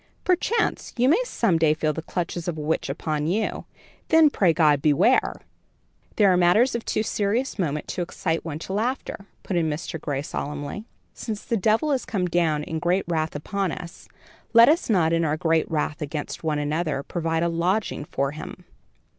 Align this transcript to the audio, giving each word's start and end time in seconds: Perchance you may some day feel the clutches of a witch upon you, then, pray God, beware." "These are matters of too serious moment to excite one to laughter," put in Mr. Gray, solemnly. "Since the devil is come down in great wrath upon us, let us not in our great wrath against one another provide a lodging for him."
Perchance 0.23 0.93
you 0.97 1.07
may 1.07 1.21
some 1.25 1.59
day 1.59 1.75
feel 1.75 1.93
the 1.93 2.01
clutches 2.01 2.47
of 2.47 2.57
a 2.57 2.61
witch 2.61 2.89
upon 2.89 3.27
you, 3.27 3.65
then, 4.07 4.31
pray 4.31 4.51
God, 4.51 4.81
beware." 4.81 5.35
"These 6.15 6.25
are 6.25 6.35
matters 6.37 6.73
of 6.73 6.83
too 6.83 7.03
serious 7.03 7.59
moment 7.59 7.87
to 7.89 8.01
excite 8.01 8.43
one 8.43 8.57
to 8.57 8.73
laughter," 8.73 9.27
put 9.43 9.57
in 9.57 9.69
Mr. 9.69 10.01
Gray, 10.01 10.23
solemnly. 10.23 10.85
"Since 11.13 11.45
the 11.45 11.55
devil 11.55 11.91
is 11.91 12.05
come 12.05 12.25
down 12.25 12.63
in 12.63 12.79
great 12.79 13.05
wrath 13.07 13.35
upon 13.35 13.71
us, 13.71 14.07
let 14.53 14.67
us 14.69 14.89
not 14.89 15.13
in 15.13 15.23
our 15.23 15.37
great 15.37 15.69
wrath 15.69 16.01
against 16.01 16.43
one 16.43 16.57
another 16.57 17.03
provide 17.03 17.43
a 17.43 17.47
lodging 17.47 18.03
for 18.05 18.31
him." 18.31 18.65